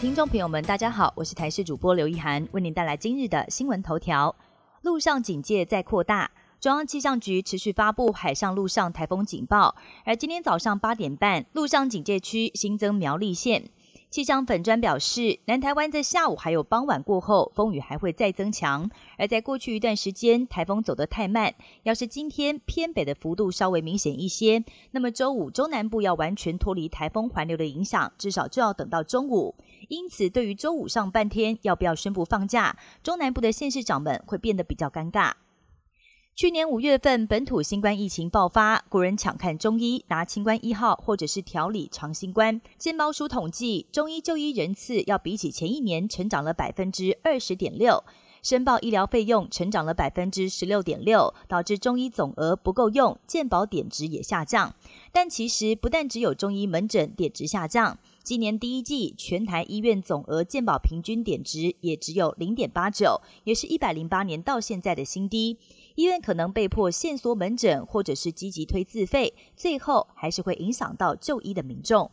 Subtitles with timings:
[0.00, 4.34] 听众朋友们，大家好，我是台视主播刘一涵，为您带来今日的新闻头条。
[4.80, 9.76] 陆上警戒在扩大，中央气象局持续发布海上、陆上台风警报，
[10.06, 13.68] 而今天早上八点半，陆上警戒区新增苗栗县。
[14.10, 18.90] 气象粉专表示，南台湾在下午还有傍晚过后，风雨还会再增强。
[19.16, 21.54] 而在过去一段时间，台风走得太慢，
[21.84, 29.54] 要是今天偏北的幅度稍微明显一些，那么周五中南部要完全脱离台风环流的影响，至少就要等到中午。
[29.86, 35.34] 因此，对于周五上半天要不要宣布放假，中南部的县市长们会变得比较尴尬。
[36.40, 42.62] 去年五月份，本土新冠疫情爆发，国人抢看中医，拿清冠一号或者是调理长新冠。
[42.78, 48.02] 健保署统计，中医就医人次要比起前一年成长了百分之二十点六，
[48.42, 54.74] 申报医疗费用成长了百分之十六点六，导致中医总额不够用，健保点值也下降。
[55.12, 65.58] 但其实不但只有中医门诊点值下降，今年第一季全台医院总额健保平均点值也只有零点八九，也是一百零八年到现在的新低。
[66.00, 72.10] 医院可能被迫限缩门诊，或者是积极推自费，最后还是会影响到就医的民众。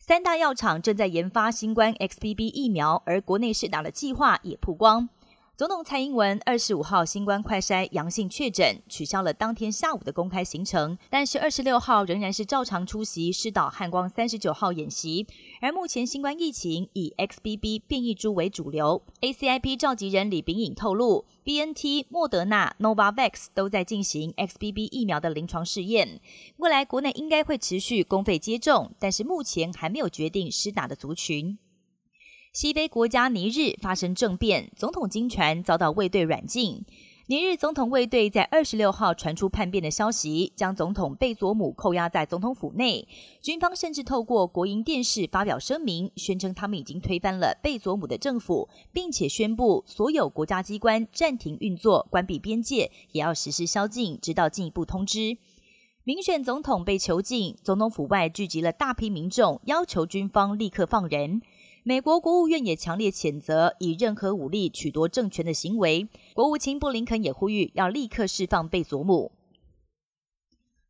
[0.00, 5.08] 三大药厂正在研发新冠 XBB 疫苗，而国内试打的计划也曝光。
[5.56, 15.26] 总统蔡英文二十五号新冠快筛阳性确诊，取消了当天下午的公开行程，但是二十六号仍然是照常出席试导汉光三十九号演习。
[15.62, 26.20] 而目前新冠疫情以 XBB 变异株为主流，ACIP 召集人李炳颖透露，BNT、莫德纳、Novavax 都在进行 XBB 疫苗的临床试验，
[26.58, 31.56] 未来国内应该会持续公费接种，但是目前还没有决定施打的族群。
[32.56, 36.86] 西非国家尼日发生政变，总统金传遭到卫队软禁。
[37.26, 43.06] 尼日总统卫队在二十六号传出叛变的消息，将总统贝佐姆扣押在总统府内。
[43.42, 55.36] 军方甚至透过国营电视发表声明，宣称他们已经推翻了贝佐姆的政府，并且宣布所有国家机关暂停运作、关闭边界，也要实施宵禁，直到进一步通知。
[56.04, 61.42] 民选总统被囚禁，总统府外聚集了大批民众，要求军方立刻放人。
[61.88, 66.08] 美国国务院也强烈谴责以任何武力取夺政权的行为。
[66.34, 69.30] 国务卿布林肯也呼吁要立刻释放贝佐姆。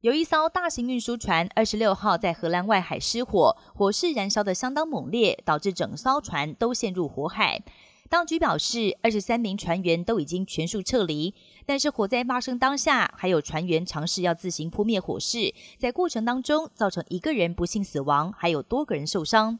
[0.01, 7.63] 有一艘大型运输船二十六号在荷兰外海失火，火势燃烧的相当猛烈，导致整艘船都陷入火海。
[8.09, 11.35] 当局表示，二十三名船员都已经全数撤离，
[11.67, 19.59] 但是火灾发生当下，还有船员尝试要自行扑灭火势，在过程当中造成一个人不幸死亡，还有多个人受伤。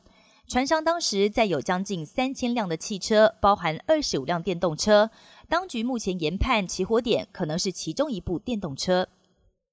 [0.49, 5.11] 船上当时载有将近三千辆的汽车，包含二十五辆电动车。
[5.49, 9.09] 当局目前研判起火点可能是其中一部电动车。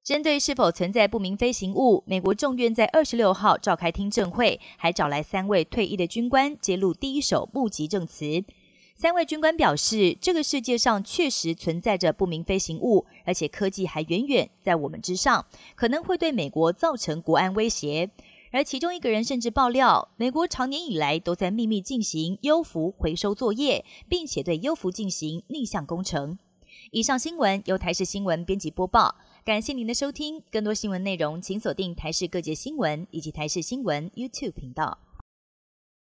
[0.04, 8.44] 针对是否存在不明飞行物，美国众院在二十六号召开听证会，还找来三位退役的军官揭露第一手目击证词。
[8.96, 15.46] 三位军官表示，这个世界上确实存在着不明飞行物，而且科技还远远在我们之上，
[15.76, 18.10] 可能会对美国造成国安威胁。
[18.54, 26.38] 而其中一个人甚至爆料，美国长年以来都在秘密进行优服回收作业，并且对优服进行逆向工程。
[26.92, 30.44] 以上新闻由台视新闻编辑播报，感谢您的收听。
[30.52, 35.00] 更多新闻内容，请锁定台视各界新闻以及台视新闻 YouTube 频道。